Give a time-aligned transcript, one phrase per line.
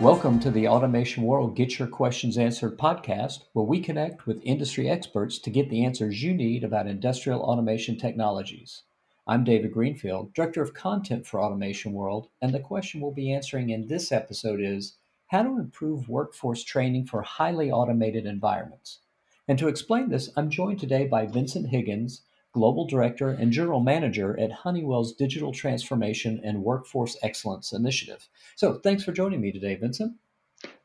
[0.00, 4.88] Welcome to the Automation World Get Your Questions Answered podcast, where we connect with industry
[4.88, 8.84] experts to get the answers you need about industrial automation technologies.
[9.26, 13.68] I'm David Greenfield, Director of Content for Automation World, and the question we'll be answering
[13.68, 14.94] in this episode is
[15.26, 19.00] how to improve workforce training for highly automated environments.
[19.48, 22.22] And to explain this, I'm joined today by Vincent Higgins,
[22.52, 28.28] Global Director and General Manager at Honeywell's Digital Transformation and Workforce Excellence Initiative.
[28.56, 30.14] So thanks for joining me today, Vincent.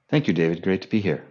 [0.10, 0.62] Thank you, David.
[0.62, 1.26] Great to be here.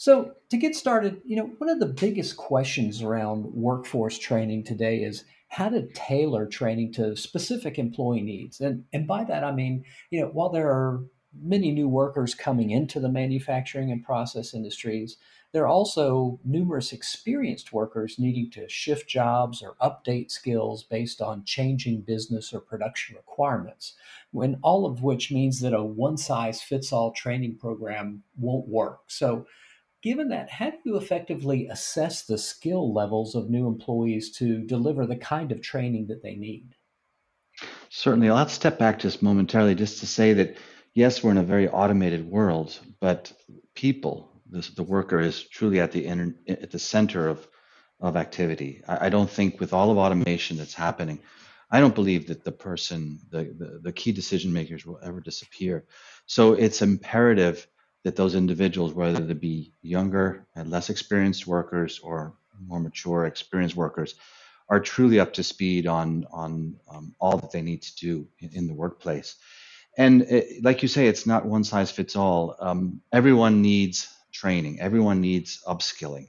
[0.00, 4.98] So, to get started, you know, one of the biggest questions around workforce training today
[4.98, 8.60] is how to tailor training to specific employee needs.
[8.60, 11.02] And and by that I mean, you know, while there are
[11.42, 15.16] many new workers coming into the manufacturing and process industries,
[15.52, 21.44] there are also numerous experienced workers needing to shift jobs or update skills based on
[21.44, 23.94] changing business or production requirements,
[24.30, 29.00] when all of which means that a one size fits all training program won't work.
[29.06, 29.46] So,
[30.02, 35.06] given that, how do you effectively assess the skill levels of new employees to deliver
[35.06, 36.74] the kind of training that they need?
[37.88, 38.30] Certainly.
[38.30, 40.56] I'll step back just momentarily just to say that
[40.94, 43.32] yes, we're in a very automated world, but
[43.74, 47.46] people, the, the worker is truly at the inter, at the center of
[48.00, 48.82] of activity.
[48.86, 51.18] I, I, don't think with all of automation that's happening,
[51.70, 55.84] I don't believe that the person, the, the, the key decision makers will ever disappear.
[56.26, 57.66] So it's imperative
[58.04, 63.76] that those individuals, whether they be younger and less experienced workers or more mature, experienced
[63.76, 64.14] workers,
[64.68, 68.50] are truly up to speed on on um, all that they need to do in,
[68.52, 69.36] in the workplace.
[69.96, 72.54] And it, like you say, it's not one size fits all.
[72.60, 74.80] Um, everyone needs training.
[74.80, 76.28] Everyone needs upskilling,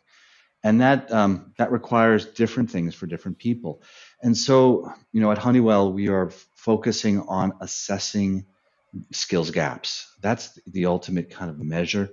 [0.63, 3.81] and that um, that requires different things for different people.
[4.21, 8.45] And so, you know, at Honeywell, we are focusing on assessing
[9.11, 10.15] skills gaps.
[10.21, 12.09] That's the ultimate kind of measure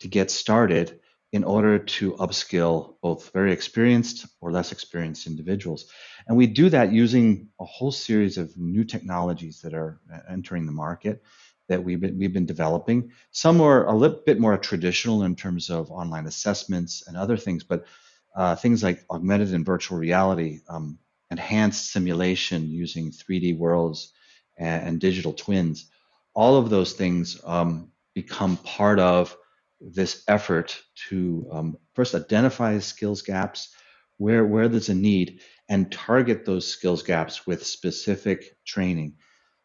[0.00, 1.00] to get started
[1.32, 5.86] in order to upskill both very experienced or less experienced individuals.
[6.26, 10.72] And we do that using a whole series of new technologies that are entering the
[10.72, 11.22] market
[11.70, 13.12] that we've been, we've been developing.
[13.30, 17.62] Some are a little bit more traditional in terms of online assessments and other things,
[17.62, 17.86] but
[18.34, 20.98] uh, things like augmented and virtual reality, um,
[21.30, 24.12] enhanced simulation using 3D worlds
[24.58, 25.90] and, and, digital twins,
[26.34, 29.36] all of those things um, become part of
[29.80, 30.76] this effort
[31.08, 33.74] to um, first identify skills gaps
[34.16, 39.14] where, where there's a need and target those skills gaps with specific training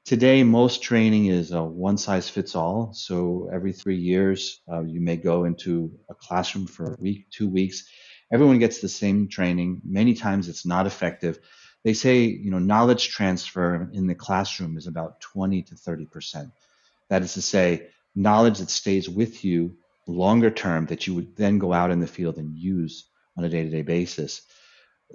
[0.05, 2.93] Today, most training is a one size fits all.
[2.93, 7.49] So every three years, uh, you may go into a classroom for a week, two
[7.49, 7.89] weeks.
[8.31, 9.81] Everyone gets the same training.
[9.83, 11.39] Many times it's not effective.
[11.83, 16.51] They say, you know, knowledge transfer in the classroom is about 20 to 30%.
[17.09, 21.57] That is to say, knowledge that stays with you longer term that you would then
[21.57, 23.05] go out in the field and use
[23.35, 24.43] on a day to day basis.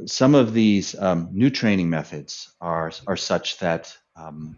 [0.07, 4.57] Some of these um, new training methods are, are such that um,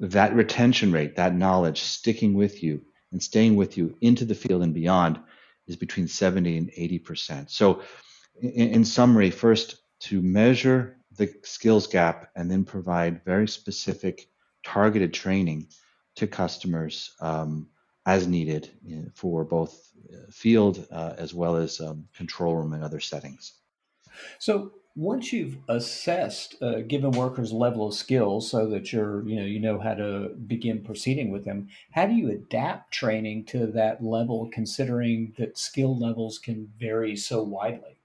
[0.00, 4.62] that retention rate, that knowledge sticking with you and staying with you into the field
[4.62, 5.20] and beyond
[5.66, 7.50] is between 70 and 80%.
[7.50, 7.82] So,
[8.40, 14.28] in, in summary, first to measure the skills gap and then provide very specific
[14.64, 15.68] targeted training
[16.16, 17.68] to customers um,
[18.06, 18.70] as needed
[19.14, 23.54] for both uh, field uh, as well as um, control room and other settings.
[24.38, 29.44] So, once you've assessed a given worker's level of skills so that you're you know
[29.44, 34.02] you know how to begin proceeding with them how do you adapt training to that
[34.02, 37.98] level considering that skill levels can vary so widely?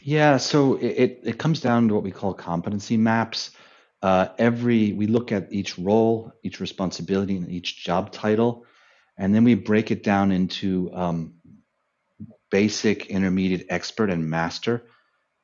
[0.00, 3.50] Yeah so it, it comes down to what we call competency maps.
[4.02, 8.64] Uh, every we look at each role each responsibility and each job title
[9.16, 11.34] and then we break it down into um,
[12.50, 14.86] basic intermediate expert and master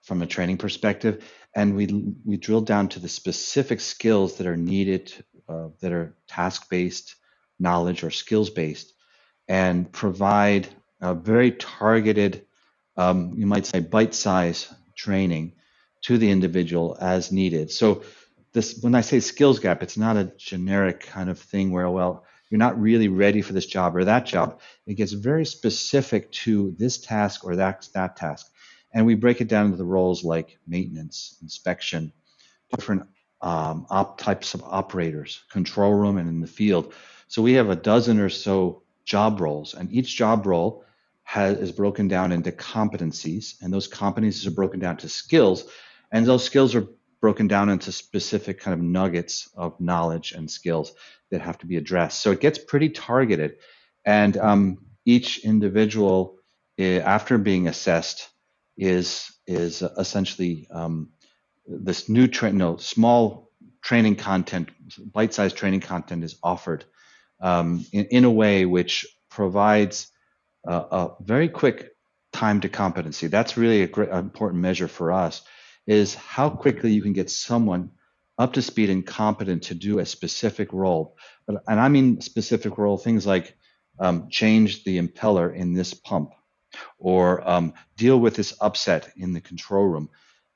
[0.03, 1.25] from a training perspective,
[1.55, 1.87] and we
[2.25, 5.13] we drill down to the specific skills that are needed,
[5.49, 7.17] uh, that are task based
[7.59, 8.95] knowledge or skills based,
[9.49, 10.69] and provide
[11.01, 12.47] a very targeted,
[12.97, 15.53] um, you might say, bite size training
[16.03, 17.71] to the individual as needed.
[17.71, 18.03] So
[18.53, 22.25] this when I say skills gap, it's not a generic kind of thing where well
[22.51, 24.61] you're not really ready for this job or that job.
[24.87, 28.51] It gets very specific to this task or that that task.
[28.93, 32.13] And we break it down into the roles like maintenance, inspection,
[32.71, 33.03] different
[33.41, 36.93] um, op types of operators, control room, and in the field.
[37.29, 40.85] So we have a dozen or so job roles, and each job role
[41.23, 45.65] has, is broken down into competencies, and those competencies are broken down to skills,
[46.11, 46.87] and those skills are
[47.21, 50.93] broken down into specific kind of nuggets of knowledge and skills
[51.31, 52.21] that have to be addressed.
[52.21, 53.57] So it gets pretty targeted,
[54.05, 56.37] and um, each individual,
[56.79, 58.29] eh, after being assessed,
[58.81, 61.11] is is essentially um,
[61.67, 63.51] this new tra- no, small
[63.83, 64.71] training content,
[65.13, 66.85] bite-sized training content is offered
[67.41, 70.11] um, in, in a way which provides
[70.67, 71.91] a, a very quick
[72.33, 73.27] time to competency.
[73.27, 75.43] That's really a great, important measure for us
[75.87, 77.91] is how quickly you can get someone
[78.39, 81.17] up to speed and competent to do a specific role.
[81.49, 83.55] And I mean specific role, things like
[83.99, 86.31] um, change the impeller in this pump
[86.99, 90.09] or um, deal with this upset in the control room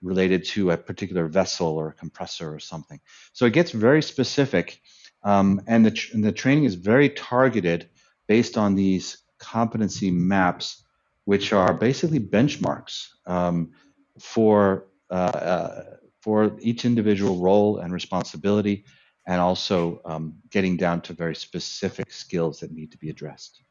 [0.03, 3.01] related to a particular vessel or a compressor or something.
[3.33, 4.81] So it gets very specific,
[5.23, 7.89] um, and, the, and the training is very targeted
[8.29, 10.85] based on these competency maps,
[11.25, 13.73] which are basically benchmarks um,
[14.19, 15.85] for uh, uh,
[16.21, 18.87] for each individual role and responsibility,
[19.27, 23.64] and also um, getting down to very specific skills that need to be addressed.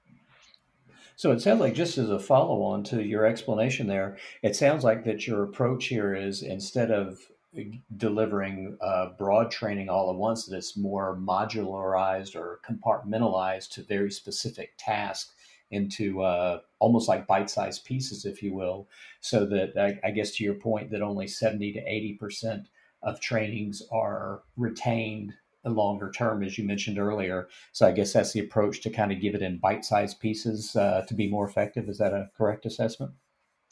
[1.15, 4.83] So it sounds like just as a follow on to your explanation there, it sounds
[4.83, 7.19] like that your approach here is instead of
[7.95, 14.11] delivering uh, broad training all at once, that it's more modularized or compartmentalized to very
[14.11, 15.33] specific tasks
[15.69, 18.87] into uh, almost like bite-sized pieces, if you will,
[19.21, 22.67] so that I, I guess to your point that only 70 to 80 percent
[23.01, 25.33] of trainings are retained
[25.69, 27.47] longer term, as you mentioned earlier.
[27.71, 31.03] So I guess that's the approach to kind of give it in bite-sized pieces uh,
[31.07, 31.89] to be more effective.
[31.89, 33.13] Is that a correct assessment?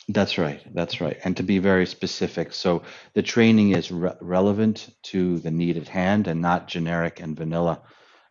[0.08, 0.62] That's right.
[0.74, 1.18] That's right.
[1.24, 2.54] And to be very specific.
[2.54, 2.82] So
[3.14, 7.82] the training is re- relevant to the need at hand and not generic and vanilla,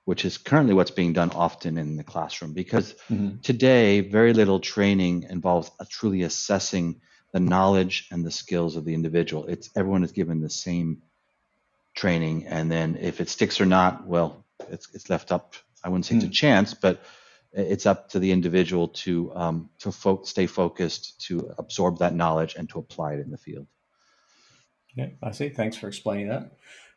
[0.05, 2.55] which is currently what's being done often in the classroom.
[2.55, 3.39] Because mm-hmm.
[3.43, 7.01] today, very little training involves truly assessing
[7.33, 9.47] the knowledge and the skills of the individual.
[9.47, 11.03] It's everyone is given the same
[11.95, 15.55] training, and then if it sticks or not, well, it's it's left up.
[15.83, 16.21] I wouldn't say mm.
[16.21, 17.03] to chance, but
[17.53, 22.55] it's up to the individual to um, to fo- stay focused, to absorb that knowledge,
[22.55, 23.67] and to apply it in the field.
[24.99, 25.49] Okay, I see.
[25.49, 26.53] Thanks for explaining that.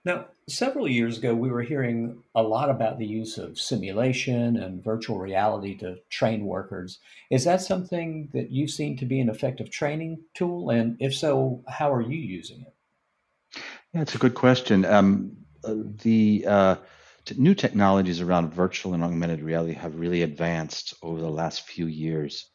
[0.06, 4.84] Now, several years ago, we were hearing a lot about the use of simulation and
[4.84, 7.00] virtual reality to train workers.
[7.32, 10.70] Is that something that you've seen to be an effective training tool?
[10.70, 12.73] And if so, how are you using it?
[13.94, 14.86] Yeah, it's a good question.
[14.86, 16.76] Um, uh, the uh,
[17.26, 21.86] t- new technologies around virtual and augmented reality have really advanced over the last few
[21.86, 22.48] years.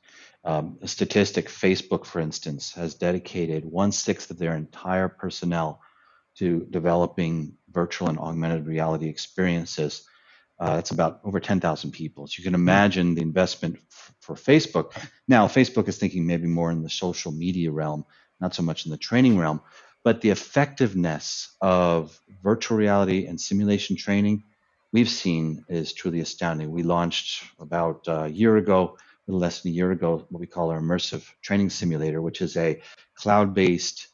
[0.44, 5.80] Um, a statistic, Facebook, for instance, has dedicated one sixth of their entire personnel
[6.38, 10.04] to developing virtual and augmented reality experiences.
[10.58, 12.26] Uh, that's about over 10,000 people.
[12.26, 14.90] So you can imagine the investment f- for Facebook.
[15.28, 18.04] Now, Facebook is thinking maybe more in the social media realm,
[18.40, 19.60] not so much in the training realm
[20.04, 24.44] but the effectiveness of virtual reality and simulation training
[24.92, 26.70] we've seen is truly astounding.
[26.70, 30.46] We launched about a year ago, a little less than a year ago, what we
[30.46, 32.80] call our immersive training simulator, which is a
[33.14, 34.08] cloud-based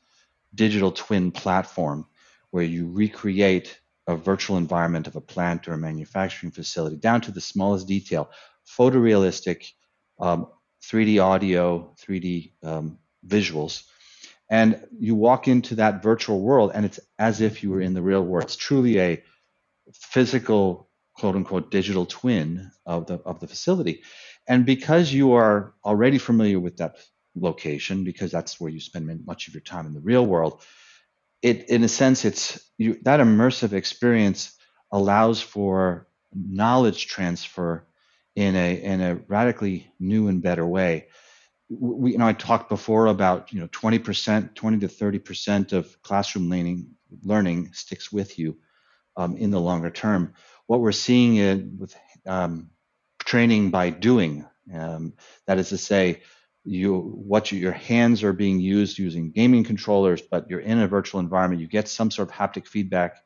[0.54, 2.06] digital twin platform
[2.50, 7.32] where you recreate a virtual environment of a plant or a manufacturing facility down to
[7.32, 8.30] the smallest detail,
[8.66, 9.72] photorealistic,
[10.20, 10.46] um,
[10.82, 13.84] 3D audio, 3D um, visuals
[14.50, 18.02] and you walk into that virtual world and it's as if you were in the
[18.02, 18.44] real world.
[18.44, 19.22] It's truly a
[19.92, 24.02] physical quote unquote digital twin of the of the facility.
[24.46, 26.96] And because you are already familiar with that
[27.34, 30.62] location because that's where you spend much of your time in the real world
[31.42, 34.56] it in a sense it's you that immersive experience
[34.92, 37.86] allows for knowledge transfer
[38.36, 41.06] in a in a radically new and better way
[41.68, 46.50] we, you know, I talked before about, you know, 20%, 20 to 30% of classroom
[46.50, 46.90] learning,
[47.22, 48.58] learning sticks with you
[49.16, 50.34] um, in the longer term.
[50.66, 51.94] What we're seeing in, with
[52.26, 52.70] um,
[53.18, 55.14] training by doing, um,
[55.46, 56.22] that is to say,
[56.64, 60.88] you what you, your hands are being used using gaming controllers, but you're in a
[60.88, 61.60] virtual environment.
[61.60, 63.18] You get some sort of haptic feedback.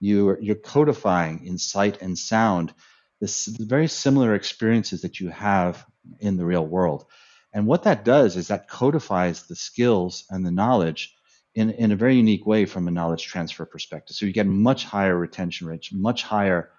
[0.00, 2.72] You you're codifying in sight and sound.
[3.20, 5.84] This very similar experiences that you have
[6.20, 7.04] in the real world.
[7.52, 11.14] And what that does is that codifies the skills and the knowledge
[11.54, 14.16] in, in a very unique way from a knowledge transfer perspective.
[14.16, 16.70] So you get much higher retention rates, much higher,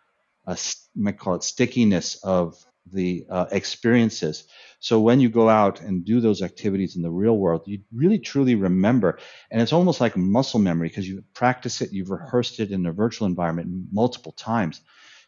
[0.46, 0.56] uh,
[0.96, 4.46] might call it stickiness of the uh, experiences.
[4.80, 8.20] So when you go out and do those activities in the real world, you really
[8.20, 9.20] truly remember.
[9.52, 12.94] And it's almost like muscle memory because you practice it, you've rehearsed it in a
[12.94, 14.82] virtual environment multiple times.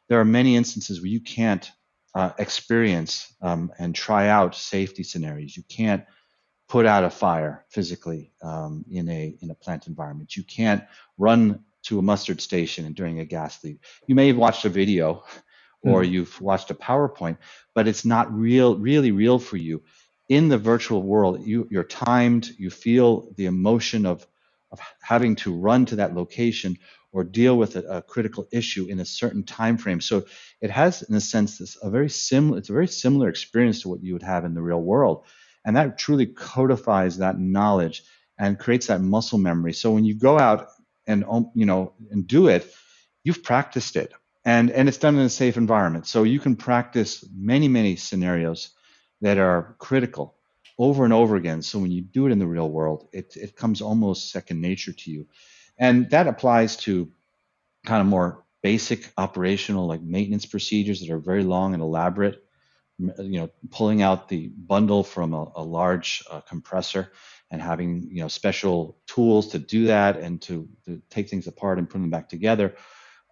[0.07, 1.69] There are many instances where you can't
[2.13, 5.55] uh, experience um, and try out safety scenarios.
[5.55, 6.03] You can't
[6.67, 10.35] put out a fire physically um, in a in a plant environment.
[10.35, 10.83] You can't
[11.17, 13.79] run to a muster station during a gas leak.
[14.07, 15.23] You may have watched a video
[15.83, 16.11] or mm.
[16.11, 17.37] you've watched a PowerPoint,
[17.73, 19.83] but it's not real, really real for you.
[20.29, 24.25] In the virtual world, you, you're timed, you feel the emotion of,
[24.71, 26.77] of having to run to that location
[27.11, 29.99] or deal with a, a, critical issue in a certain time frame.
[29.99, 30.25] So
[30.61, 32.57] it has, in a sense, this a very similar.
[32.57, 35.25] It's a very similar experience to what you would have in the real world,
[35.65, 38.03] and that truly codifies that knowledge
[38.37, 39.73] and creates that muscle memory.
[39.73, 40.69] So when you go out
[41.07, 42.71] and um, you know and do it,
[43.23, 44.13] you've practiced it,
[44.45, 46.07] and and it's done in a safe environment.
[46.07, 48.69] So you can practice many many scenarios
[49.21, 50.35] that are critical
[50.77, 51.61] over and over again.
[51.61, 54.93] So when you do it in the real world, it it comes almost second nature
[54.93, 55.27] to you.
[55.81, 57.11] And that applies to
[57.85, 62.43] kind of more basic operational like maintenance procedures that are very long and elaborate.
[62.99, 67.11] You know, pulling out the bundle from a, a large uh, compressor
[67.49, 71.79] and having you know special tools to do that and to, to take things apart
[71.79, 72.75] and put them back together.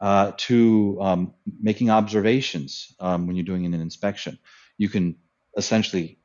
[0.01, 4.39] Uh, to um, making observations um, when you're doing an inspection.
[4.77, 5.17] You can
[5.57, 6.19] essentially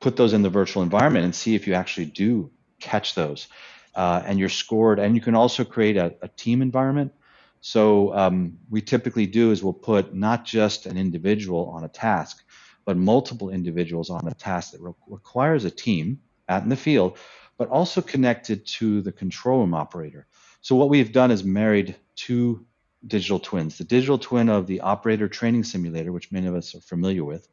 [0.00, 3.48] put those in the virtual environment and see if you actually do catch those
[3.96, 4.98] uh, and you're scored.
[4.98, 7.12] And you can also create a, a team environment.
[7.60, 12.44] So um, we typically do is we'll put not just an individual on a task,
[12.84, 17.18] but multiple individuals on a task that re- requires a team out in the field,
[17.58, 20.26] but also connected to the control room operator.
[20.60, 22.66] So what we've done is married two
[23.06, 26.80] digital twins: the digital twin of the operator training simulator, which many of us are
[26.80, 27.48] familiar with.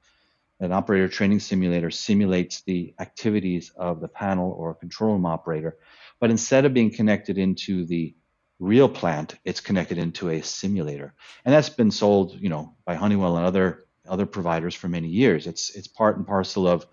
[0.59, 5.77] An operator training simulator simulates the activities of the panel or control room operator
[6.19, 8.15] but instead of being connected into the
[8.59, 11.13] real plant, it's connected into a simulator.
[11.45, 15.47] And that's been sold, you know, by Honeywell and other other providers for many years.
[15.47, 16.85] It's it's part and parcel of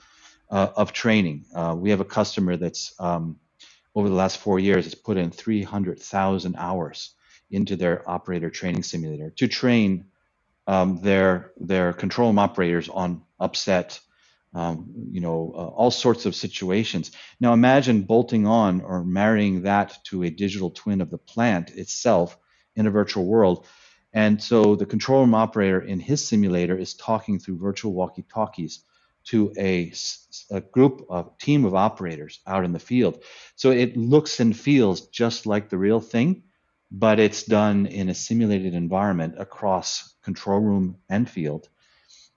[0.51, 1.47] uh, of training.
[1.55, 3.37] Uh, we have a customer that's um,
[3.95, 7.15] over the last four years has put in 300,000 hours
[7.51, 10.05] into their operator training simulator to train
[10.67, 14.01] um, their their control room operators on upset
[14.53, 17.13] um, you know, uh, all sorts of situations.
[17.41, 22.37] Now imagine bolting on or marrying that to a digital twin of the plant itself
[22.75, 23.67] in a virtual world.
[24.13, 28.81] And so the control room operator in his simulator is talking through virtual walkie-talkies
[29.23, 29.93] to a,
[30.51, 33.23] a group of team of operators out in the field.
[33.55, 36.43] So it looks and feels just like the real thing,
[36.91, 41.69] but it's done in a simulated environment across control room and field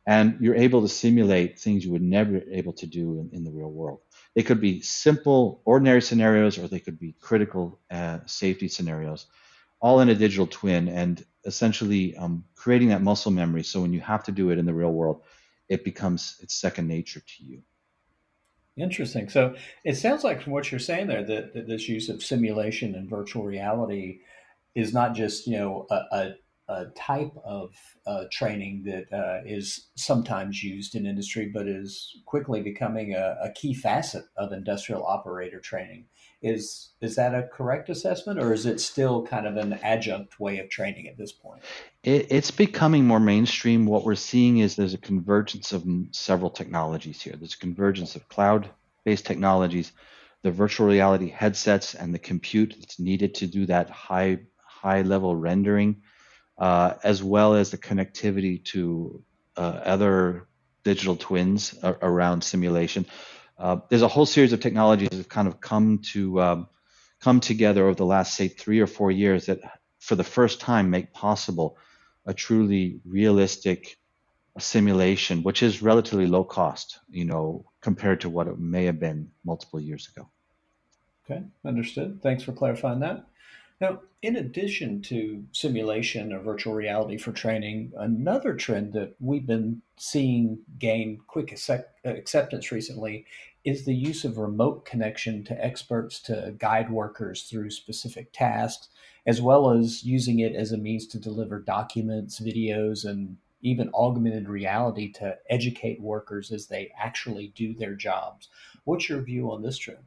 [0.05, 3.43] and you're able to simulate things you would never be able to do in, in
[3.43, 3.99] the real world.
[4.35, 9.27] They could be simple, ordinary scenarios, or they could be critical uh, safety scenarios,
[9.79, 13.63] all in a digital twin, and essentially um, creating that muscle memory.
[13.63, 15.21] So when you have to do it in the real world,
[15.69, 17.61] it becomes it's second nature to you.
[18.75, 19.29] Interesting.
[19.29, 22.95] So it sounds like from what you're saying there that, that this use of simulation
[22.95, 24.21] and virtual reality
[24.73, 26.35] is not just you know a, a
[26.73, 27.73] a type of
[28.07, 33.51] uh, training that uh, is sometimes used in industry, but is quickly becoming a, a,
[33.51, 36.05] key facet of industrial operator training.
[36.41, 40.59] Is is that a correct assessment, or is it still kind of an adjunct way
[40.59, 41.61] of training at this point?
[42.03, 43.85] It, it's becoming more mainstream.
[43.85, 47.35] What we're seeing is there's a convergence of several technologies here.
[47.37, 49.93] There's a convergence of cloud-based technologies,
[50.41, 54.39] the virtual reality headsets, and the compute that's needed to do that high
[54.83, 56.01] high level rendering
[56.57, 59.23] uh, as well as the connectivity to
[59.57, 60.47] uh, other
[60.83, 63.05] digital twins around simulation.
[63.57, 66.67] Uh, there's a whole series of technologies that have kind of come to um,
[67.21, 69.59] come together over the last say three or four years that
[69.99, 71.77] for the first time make possible
[72.25, 73.97] a truly realistic
[74.59, 79.29] simulation which is relatively low cost you know compared to what it may have been
[79.45, 80.29] multiple years ago.
[81.25, 82.21] Okay understood.
[82.21, 83.25] Thanks for clarifying that
[83.81, 89.81] now, in addition to simulation or virtual reality for training, another trend that we've been
[89.97, 93.25] seeing gain quick acceptance recently
[93.65, 98.89] is the use of remote connection to experts to guide workers through specific tasks,
[99.25, 104.49] as well as using it as a means to deliver documents, videos, and even augmented
[104.49, 108.49] reality to educate workers as they actually do their jobs.
[108.83, 110.03] What's your view on this trend?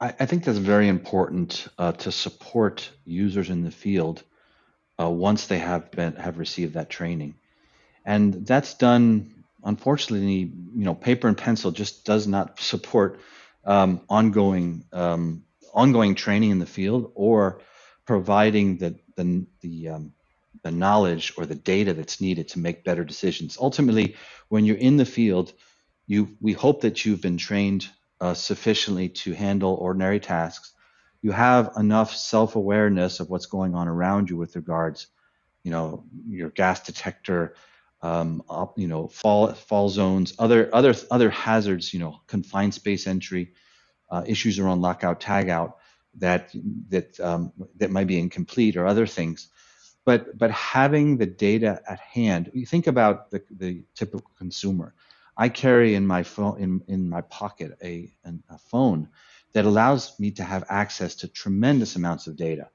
[0.00, 4.22] I, I think that's very important uh, to support users in the field
[5.00, 7.34] uh, once they have been have received that training,
[8.04, 9.34] and that's done.
[9.62, 13.20] Unfortunately, you know, paper and pencil just does not support
[13.64, 17.60] um, ongoing um, ongoing training in the field or
[18.06, 20.12] providing the the the, um,
[20.62, 23.58] the knowledge or the data that's needed to make better decisions.
[23.60, 24.16] Ultimately,
[24.48, 25.52] when you're in the field,
[26.06, 27.88] you we hope that you've been trained
[28.20, 30.72] uh, sufficiently to handle ordinary tasks,
[31.22, 35.08] you have enough self-awareness of what's going on around you with regards,
[35.62, 37.54] you know, your gas detector,
[38.02, 43.06] um, up, you know, fall fall zones, other other other hazards, you know, confined space
[43.06, 43.52] entry,
[44.10, 45.74] uh, issues around lockout tagout
[46.14, 46.50] that
[46.88, 49.48] that um, that might be incomplete or other things.
[50.04, 54.94] But but having the data at hand, you think about the, the typical consumer.
[55.40, 58.12] I carry in my phone in, in my pocket a,
[58.50, 59.08] a phone
[59.54, 62.68] that allows me to have access to tremendous amounts of data.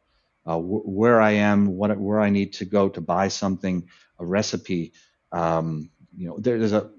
[0.47, 3.87] Uh, wh- where I am, what where I need to go to buy something,
[4.19, 4.93] a recipe.
[5.31, 6.89] Um, you know, there, there's a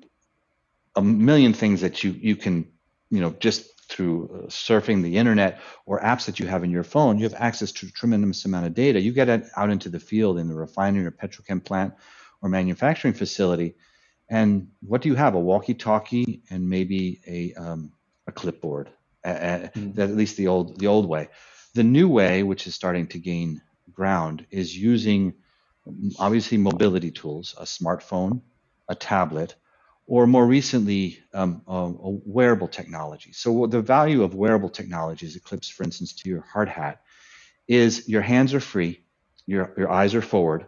[0.95, 2.69] a million things that you you can
[3.11, 6.85] you know just through uh, surfing the internet or apps that you have in your
[6.85, 9.01] phone, you have access to a tremendous amount of data.
[9.01, 11.95] You get out into the field in the refinery or petrochem plant
[12.41, 13.75] or manufacturing facility,
[14.29, 15.35] and what do you have?
[15.35, 17.93] A walkie-talkie and maybe a um,
[18.27, 18.91] a clipboard.
[19.75, 20.01] mm-hmm.
[20.01, 21.29] At least the old the old way.
[21.75, 23.61] The new way, which is starting to gain
[23.93, 25.35] ground, is using
[26.19, 28.41] obviously mobility tools, a smartphone,
[28.89, 29.55] a tablet,
[30.07, 33.33] or more recently, um, uh, wearable technology.
[33.33, 37.03] So the value of wearable technologies, Eclipse, for instance, to your hard hat,
[37.69, 39.05] is your hands are free,
[39.47, 40.67] your, your eyes are forward,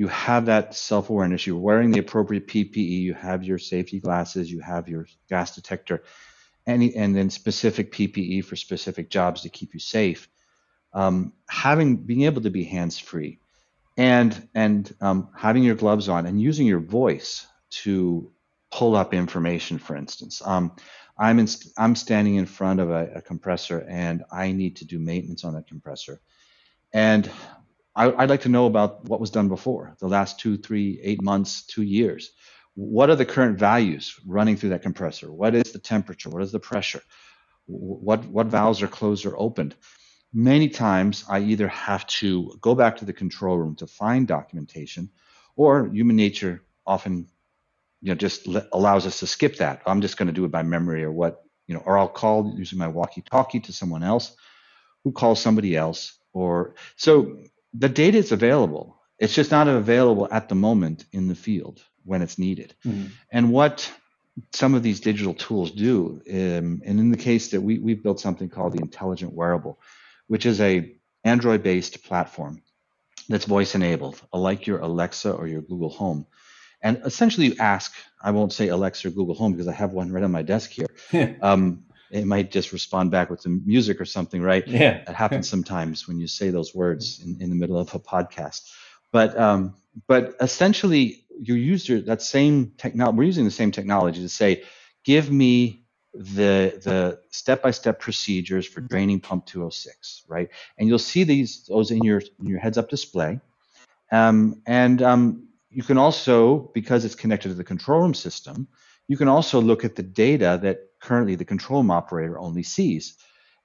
[0.00, 4.58] you have that self-awareness, you're wearing the appropriate PPE, you have your safety glasses, you
[4.60, 6.02] have your gas detector,
[6.66, 10.26] any, and then specific PPE for specific jobs to keep you safe.
[10.94, 13.40] Um, having being able to be hands-free,
[13.98, 17.46] and and um, having your gloves on and using your voice
[17.82, 18.32] to
[18.70, 20.40] pull up information, for instance.
[20.42, 20.72] Um,
[21.18, 24.98] I'm, in, I'm standing in front of a, a, compressor and I need to do
[24.98, 26.22] maintenance on that compressor.
[26.94, 27.30] And
[27.94, 31.22] I, would like to know about what was done before, the last two, three, eight
[31.22, 32.30] months, two years.
[32.74, 35.32] What are the current values running through that compressor?
[35.32, 36.30] What is the temperature?
[36.30, 37.02] What is the pressure?
[37.66, 39.74] What, what valves are closed or opened?
[40.32, 45.10] Many times I either have to go back to the control room to find documentation,
[45.56, 47.26] or human nature often
[48.00, 49.82] you know just allows us to skip that.
[49.86, 52.54] I'm just going to do it by memory or what you know, or I'll call
[52.56, 54.34] using my walkie-talkie to someone else,
[55.04, 57.38] who calls somebody else, or so
[57.74, 59.00] the data is available.
[59.18, 62.74] It's just not available at the moment in the field when it's needed.
[62.84, 63.06] Mm-hmm.
[63.30, 63.92] And what
[64.52, 68.20] some of these digital tools do, um, and in the case that we we've built
[68.20, 69.78] something called the Intelligent Wearable,
[70.28, 72.62] which is a Android-based platform
[73.28, 76.26] that's voice enabled, like your Alexa or your Google Home
[76.82, 80.10] and essentially you ask i won't say alexa or google home because i have one
[80.12, 84.04] right on my desk here um, it might just respond back with some music or
[84.04, 84.66] something right?
[84.66, 85.02] Yeah.
[85.08, 88.70] It happens sometimes when you say those words in, in the middle of a podcast.
[89.12, 89.74] But um,
[90.06, 94.62] but essentially you use your that same technology we're using the same technology to say
[95.04, 100.48] give me the the step-by-step procedures for draining pump 206 right?
[100.78, 103.40] And you'll see these those in your in your heads up display.
[104.12, 108.68] Um, and um, you can also, because it's connected to the control room system,
[109.06, 113.16] you can also look at the data that currently the control room operator only sees.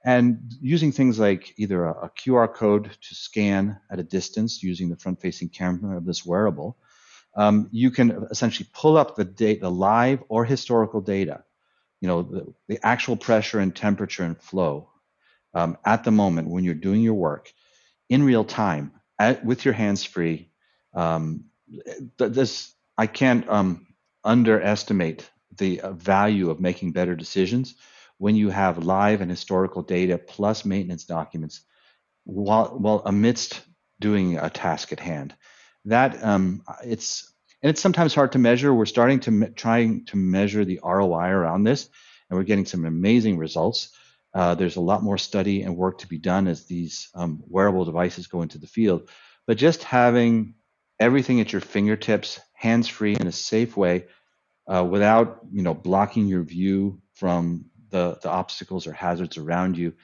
[0.04, 4.88] And using things like either a, a QR code to scan at a distance using
[4.88, 6.76] the front facing camera of this wearable,
[7.36, 11.44] um, you can essentially pull up the data, the live or historical data,
[12.00, 14.90] you know, the, the actual pressure and temperature and flow
[15.54, 17.52] um, at the moment when you're doing your work
[18.08, 20.50] in real time at, with your hands free
[20.94, 21.44] um,
[22.18, 23.86] this I can't um,
[24.24, 27.74] underestimate the uh, value of making better decisions
[28.18, 31.62] when you have live and historical data plus maintenance documents
[32.24, 33.62] while while amidst
[34.00, 35.34] doing a task at hand.
[35.84, 37.32] That um, it's
[37.62, 38.74] and it's sometimes hard to measure.
[38.74, 41.88] We're starting to me- trying to measure the ROI around this,
[42.28, 43.90] and we're getting some amazing results.
[44.34, 47.86] Uh, there's a lot more study and work to be done as these um, wearable
[47.86, 49.08] devices go into the field.
[49.46, 50.56] But just having
[51.00, 54.06] everything at your fingertips, hands free in a safe way,
[54.66, 59.94] uh, without you know blocking your view from the, the obstacles or hazards around you,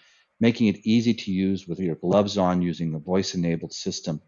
[0.41, 4.21] making it easy to use with your gloves on using the voice enabled system.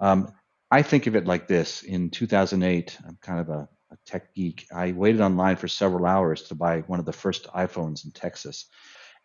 [0.00, 0.32] Um,
[0.70, 4.66] I think of it like this in 2008, I'm kind of a, a tech geek.
[4.74, 8.66] I waited online for several hours to buy one of the first iPhones in Texas.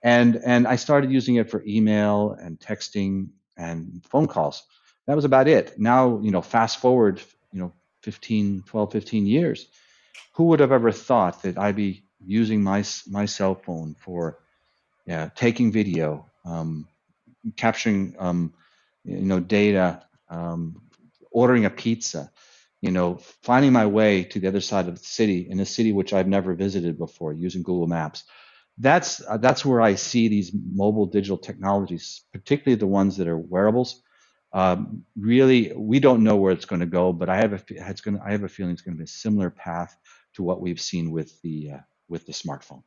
[0.04, 4.64] And, and I started using it for email and texting and phone calls
[5.08, 5.80] that was about it.
[5.80, 9.68] Now, you know, fast forward, you know, 15, 12, 15 years,
[10.34, 14.40] who would have ever thought that I'd be using my my cell phone for
[15.06, 16.88] yeah, taking video, um,
[17.56, 18.54] capturing um,
[19.04, 20.82] you know data, um,
[21.32, 22.32] ordering a pizza,
[22.82, 25.94] you know, finding my way to the other side of the city in a city
[25.94, 28.24] which I've never visited before using Google Maps.
[28.78, 33.38] that's uh, that's where I see these mobile digital technologies, particularly the ones that are
[33.38, 34.02] wearables.
[34.54, 38.02] Um, really, we don't know where it's going to go, but I have a it's
[38.02, 39.98] going I have a feeling it's going to be a similar path
[40.34, 42.84] to what we've seen with the uh, with the smartphone.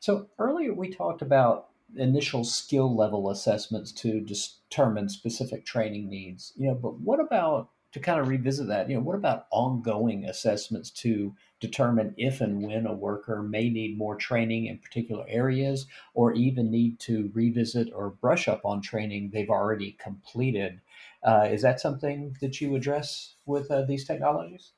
[0.00, 6.52] So earlier we talked about initial skill level assessments to determine specific training needs.
[6.56, 8.88] You know, but what about to kind of revisit that?
[8.88, 13.98] You know, what about ongoing assessments to determine if and when a worker may need
[13.98, 19.30] more training in particular areas, or even need to revisit or brush up on training
[19.32, 20.80] they've already completed?
[21.22, 24.72] Uh, is that something that you address with uh, these technologies?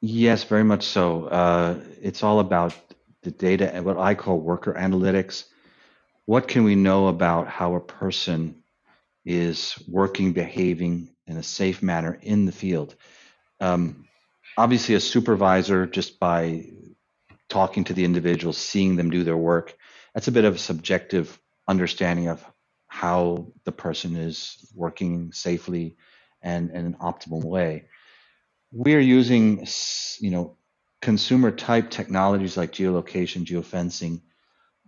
[0.00, 1.26] Yes, very much so.
[1.26, 2.74] Uh, it's all about
[3.22, 5.44] the data and what I call worker analytics
[6.26, 8.62] what can we know about how a person
[9.24, 12.94] is working, behaving in a safe manner in the field?
[13.60, 14.06] Um,
[14.56, 16.70] obviously, a supervisor, just by
[17.48, 19.76] talking to the individual, seeing them do their work,
[20.14, 22.44] that's a bit of a subjective understanding of
[22.86, 25.96] how the person is working safely
[26.42, 27.86] and in an optimal way.
[28.70, 29.66] We are using,
[30.20, 30.56] you know,
[31.00, 34.20] consumer type technologies like geolocation, geofencing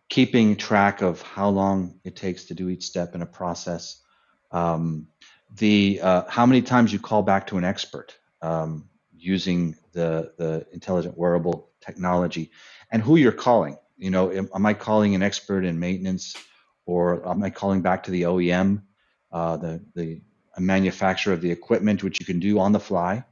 [0.09, 4.03] keeping track of how long it takes to do each step in a process,
[4.53, 5.09] um,
[5.55, 10.67] the uh, how many times you call back to an expert um, using the the
[10.73, 12.51] intelligent wearable technology,
[12.91, 13.77] and who you're calling.
[13.97, 16.37] You know, am, am, I calling an expert in maintenance,
[16.85, 18.83] or am I calling back to the OEM,
[19.33, 20.21] uh, the the
[20.59, 23.25] manufacturer of the equipment, which you can do on the fly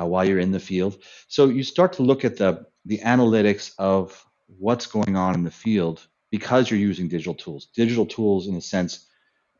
[0.00, 0.98] uh, while you're in the field.
[1.28, 5.50] So you start to look at the the analytics of what's going on in the
[5.50, 7.66] field because you're using digital tools.
[7.74, 9.06] Digital tools, in a sense,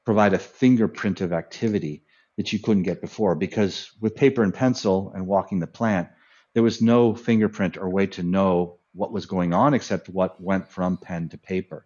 [0.06, 2.04] provide a fingerprint of activity
[2.38, 6.08] that you couldn't get before because with paper and pencil and walking the plant,
[6.54, 10.68] there was no fingerprint or way to know what was going on except what went
[10.68, 11.84] from pen to paper.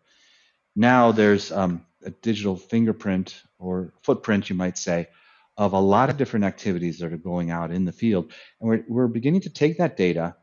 [0.77, 5.09] Now there's um, a digital fingerprint or footprint, you might say,
[5.57, 8.33] of a lot of different activities that are going out in the field.
[8.61, 10.37] And we're, we're beginning to take that data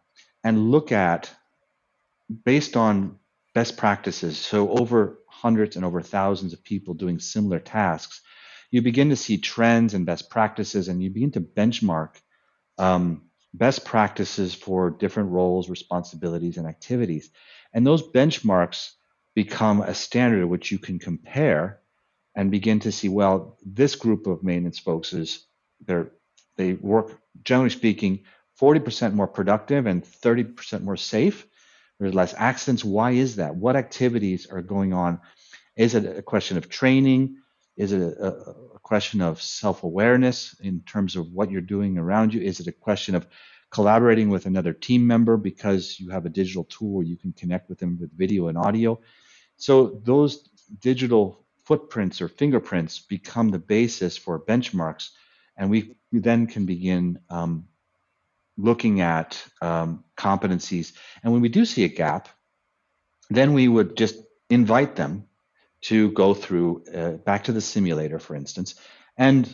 [0.44, 1.30] and look at,
[2.44, 3.18] based on
[3.54, 8.22] best practices, so over hundreds and over thousands of people doing similar tasks,
[8.72, 12.16] you begin to see trends and best practices, and you begin to benchmark
[12.78, 13.24] um,
[13.54, 17.30] best practices for different roles, responsibilities, and activities.
[17.74, 18.92] And those benchmarks
[19.36, 21.80] become a standard which you can compare
[22.36, 25.46] and begin to see, well, this group of maintenance folks is
[26.58, 28.24] they work generally speaking
[28.60, 31.46] 40% more productive and 30% more safe
[32.00, 32.84] there's less accidents.
[32.84, 33.56] Why is that?
[33.56, 35.20] What activities are going on?
[35.76, 37.38] Is it a question of training?
[37.76, 38.28] Is it a,
[38.76, 42.42] a question of self awareness in terms of what you're doing around you?
[42.42, 43.28] Is it a question of
[43.70, 47.70] collaborating with another team member because you have a digital tool where you can connect
[47.70, 49.00] with them with video and audio?
[49.58, 55.10] So those digital footprints or fingerprints become the basis for benchmarks,
[55.58, 57.68] and we, then can begin um,
[58.58, 60.94] looking at um, competencies.
[61.24, 62.30] And when we do see a gap,
[63.30, 64.16] then we would just
[64.50, 65.28] invite them
[65.82, 68.76] to go through uh, back to the simulator, for instance,
[69.16, 69.48] and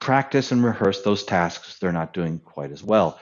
[0.00, 3.18] practice and rehearse those tasks they're not doing quite as well.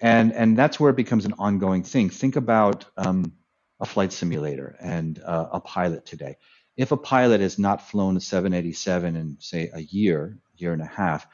[0.00, 2.10] And, and that's where it becomes an ongoing thing.
[2.10, 3.32] Think about um,
[3.80, 6.36] a flight simulator and uh, a pilot today.
[6.76, 10.86] If a pilot has not flown a 787 in, say, a year, year and a
[10.86, 11.26] half,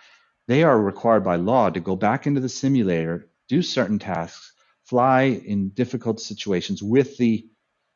[0.49, 4.53] they are required by law to go back into the simulator, do certain tasks,
[4.85, 7.47] fly in difficult situations with the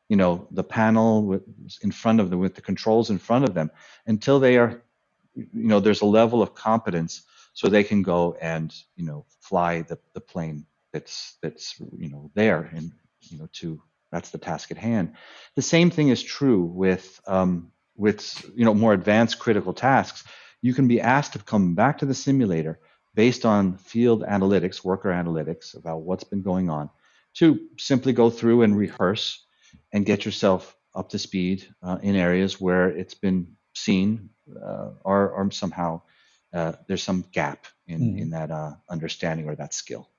[0.09, 1.39] you know the panel
[1.83, 3.71] in front of them with the controls in front of them
[4.07, 4.83] until they are
[5.35, 9.81] you know there's a level of competence so they can go and you know fly
[9.83, 13.81] the, the plane that's that's you know there and you know to
[14.11, 15.13] that's the task at hand.
[15.55, 20.23] The same thing is true with um, with you know more advanced critical tasks
[20.61, 22.79] you can be asked to come back to the simulator
[23.15, 26.89] based on field analytics, worker analytics about what's been going on,
[27.35, 29.45] to simply go through and rehearse
[29.93, 35.29] and get yourself up to speed uh, in areas where it's been seen uh, or,
[35.29, 36.01] or, somehow
[36.53, 38.21] uh, there's some gap in, mm.
[38.21, 40.09] in that uh, understanding or that skill.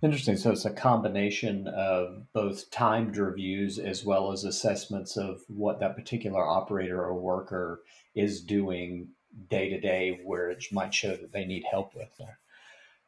[0.00, 0.36] Interesting.
[0.36, 5.96] So it's a combination of both timed reviews as well as assessments of what that
[5.96, 7.82] particular operator or worker
[8.14, 9.08] is doing
[9.48, 12.38] day to day where it might show that they need help with there.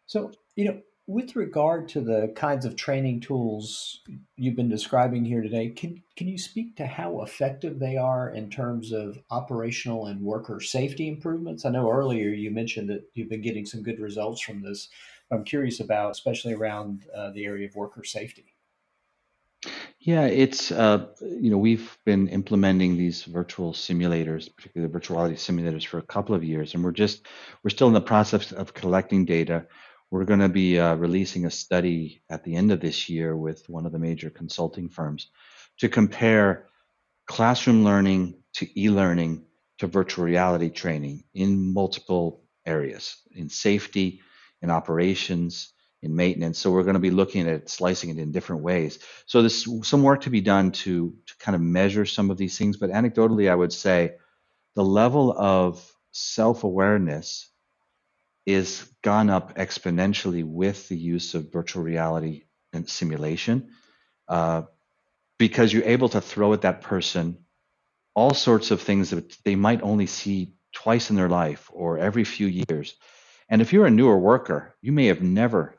[0.06, 4.00] So, you know, with regard to the kinds of training tools
[4.36, 8.48] you've been describing here today, can can you speak to how effective they are in
[8.48, 11.64] terms of operational and worker safety improvements?
[11.64, 14.88] I know earlier you mentioned that you've been getting some good results from this.
[15.32, 18.54] I'm curious about, especially around uh, the area of worker safety.
[19.98, 25.86] Yeah, it's uh, you know we've been implementing these virtual simulators, particularly virtual reality simulators,
[25.86, 27.26] for a couple of years, and we're just
[27.62, 29.66] we're still in the process of collecting data.
[30.10, 33.68] We're going to be uh, releasing a study at the end of this year with
[33.68, 35.28] one of the major consulting firms
[35.78, 36.66] to compare
[37.26, 39.44] classroom learning to e-learning
[39.78, 44.20] to virtual reality training in multiple areas, in safety,
[44.62, 46.58] in operations, in maintenance.
[46.58, 48.98] So we're going to be looking at slicing it in different ways.
[49.26, 52.56] So there's some work to be done to, to kind of measure some of these
[52.56, 52.76] things.
[52.76, 54.14] But anecdotally, I would say
[54.74, 57.48] the level of self-awareness
[58.46, 63.70] is gone up exponentially with the use of virtual reality and simulation
[64.28, 64.62] uh,
[65.38, 67.38] because you're able to throw at that person
[68.14, 72.24] all sorts of things that they might only see twice in their life or every
[72.24, 72.94] few years.
[73.48, 75.74] And if you're a newer worker, you may have never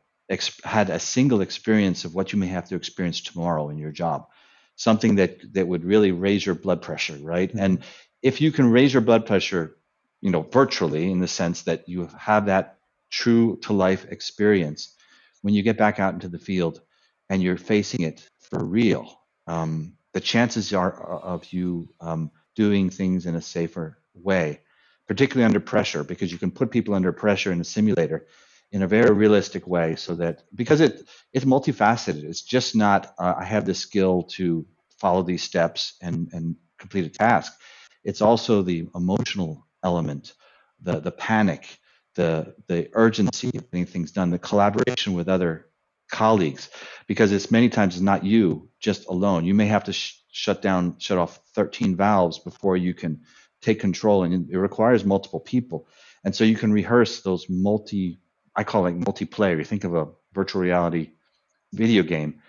[0.63, 4.27] had a single experience of what you may have to experience tomorrow in your job,
[4.75, 7.49] something that that would really raise your blood pressure, right?
[7.49, 7.59] Mm-hmm.
[7.59, 7.83] And
[8.21, 9.77] if you can raise your blood pressure,
[10.21, 12.77] you know, virtually in the sense that you have that
[13.09, 14.95] true to life experience,
[15.41, 16.81] when you get back out into the field
[17.29, 23.25] and you're facing it for real, um, the chances are of you um, doing things
[23.25, 24.59] in a safer way,
[25.07, 28.27] particularly under pressure, because you can put people under pressure in a simulator
[28.71, 32.23] in a very realistic way so that because it it's multifaceted.
[32.25, 34.65] It's just not uh, i have the skill to
[34.99, 37.53] follow these steps and and complete a task.
[38.03, 40.33] It's also the emotional element
[40.81, 41.79] the the panic
[42.15, 45.67] the the urgency of getting things done the collaboration with other
[46.11, 46.69] colleagues.
[47.07, 49.45] Because it's many times not you just alone.
[49.45, 53.21] You may have to sh- shut down shut off 13 valves before you can
[53.61, 55.87] take control and it requires multiple people.
[56.25, 58.19] And so you can rehearse those multi
[58.55, 59.57] I call it multiplayer.
[59.57, 61.11] You think of a virtual reality
[61.73, 62.41] video game.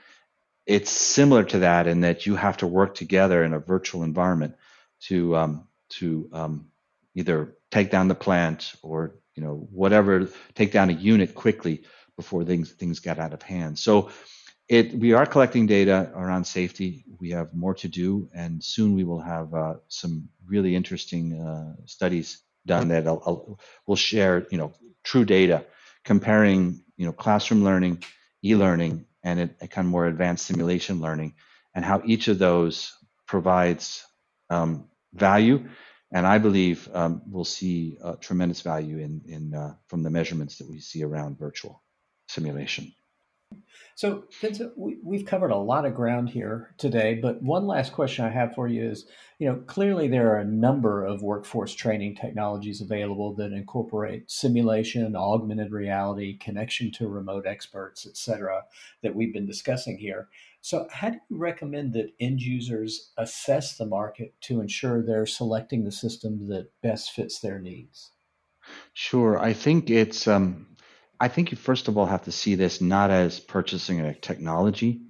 [0.67, 4.57] It's similar to that in that you have to work together in a virtual environment
[5.03, 6.69] to um, to um,
[7.15, 11.83] either take down the plant or you know whatever, take down a unit quickly
[12.17, 13.79] before things things get out of hand.
[13.79, 14.11] So
[14.69, 17.05] it we are collecting data around safety.
[17.21, 21.75] We have more to do, and soon we will have uh, some really interesting uh,
[21.87, 25.65] studies done that I'll, I'll, will share you know true data
[26.05, 28.03] comparing you know classroom learning,
[28.45, 31.35] e-learning, and a, a kind of more advanced simulation learning,
[31.75, 32.93] and how each of those
[33.27, 34.05] provides
[34.51, 35.69] um, value.
[36.15, 40.59] And I believe um, we'll see uh, tremendous value in in uh, from the measurements
[40.59, 41.83] that we see around virtual
[42.29, 42.93] simulation.
[43.95, 44.25] So,
[44.77, 48.55] we, have covered a lot of ground here today, but one last question I have
[48.55, 49.07] for you is
[49.43, 55.17] you know, clearly there are a number of workforce training technologies available that incorporate simulation,
[55.17, 58.63] augmented reality, connection to remote experts, et cetera,
[59.03, 60.29] that we've been discussing here.
[60.61, 65.83] So, how do you recommend that end users assess the market to ensure they're selecting
[65.83, 68.13] the system that best fits their needs?
[68.93, 69.41] Sure.
[69.41, 70.69] I think it's um,
[71.23, 75.03] I think you first of all have to see this not as purchasing a technology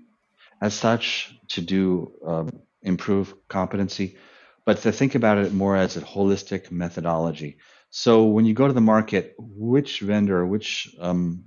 [0.61, 2.51] as such to do um,
[2.83, 4.19] improve competency,
[4.67, 7.57] but to think about it more as a holistic methodology.
[7.89, 11.45] So when you go to the market, which vendor, which um,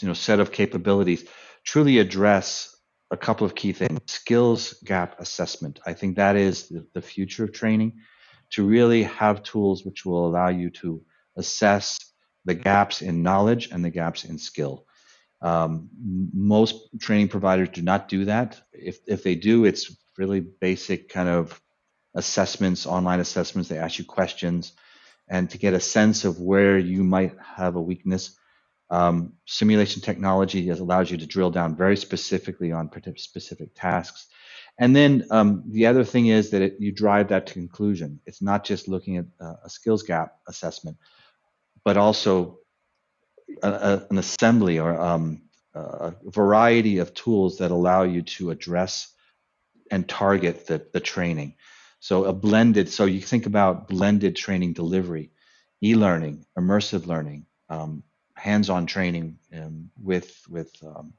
[0.00, 1.24] you know set of capabilities
[1.64, 2.76] truly address
[3.10, 5.80] a couple of key things: skills gap assessment.
[5.84, 7.98] I think that is the, the future of training.
[8.50, 11.02] To really have tools which will allow you to
[11.36, 11.98] assess
[12.44, 14.86] the gaps in knowledge and the gaps in skill.
[15.42, 15.88] Um,
[16.32, 18.60] most training providers do not do that.
[18.72, 21.60] If, if they do, it's really basic kind of
[22.14, 23.68] assessments, online assessments.
[23.68, 24.72] They ask you questions
[25.28, 28.36] and to get a sense of where you might have a weakness.
[28.90, 34.26] Um, simulation technology allows you to drill down very specifically on specific tasks.
[34.78, 38.20] And then um, the other thing is that it, you drive that to conclusion.
[38.26, 40.96] It's not just looking at uh, a skills gap assessment,
[41.84, 42.58] but also
[43.62, 45.42] a, a, an assembly or um,
[45.74, 49.12] a variety of tools that allow you to address
[49.90, 51.54] and target the, the training.
[52.00, 55.30] So a blended, so you think about blended training delivery,
[55.82, 58.02] e-learning, immersive learning, um,
[58.34, 61.12] hands-on training um, with with um,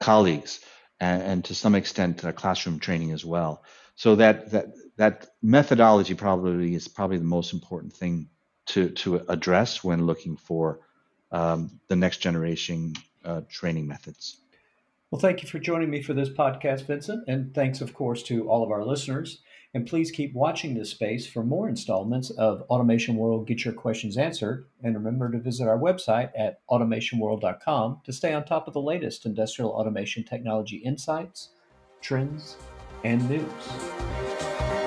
[0.00, 0.60] colleagues,
[1.00, 3.64] and, and, to some extent uh, classroom training as well.
[3.96, 8.28] So that that that methodology probably is probably the most important thing
[8.66, 10.80] to to address when looking for
[11.30, 12.94] um, the next generation
[13.24, 14.38] uh, training methods.
[15.10, 18.48] Well, thank you for joining me for this podcast, Vincent, and thanks, of course, to
[18.48, 19.42] all of our listeners.
[19.74, 24.18] And please keep watching this space for more installments of Automation World Get Your Questions
[24.18, 24.66] Answered.
[24.82, 29.24] And remember to visit our website at automationworld.com to stay on top of the latest
[29.24, 31.50] industrial automation technology insights,
[32.02, 32.56] trends,
[33.04, 34.81] and news.